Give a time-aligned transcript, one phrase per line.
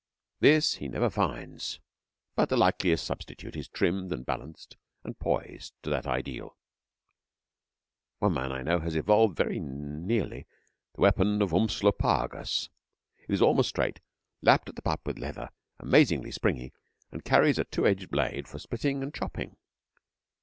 [0.39, 1.79] This he never finds,
[2.33, 6.57] but the likest substitute is trimmed and balanced and poised to that ideal.
[8.17, 10.47] One man I know has evolved very nearly
[10.95, 12.69] the weapon of Umslopogaas.
[13.27, 13.99] It is almost straight,
[14.41, 16.73] lapped at the butt with leather, amazingly springy,
[17.11, 19.55] and carries a two edged blade for splitting and chopping.